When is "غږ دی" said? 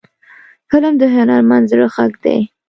1.95-2.39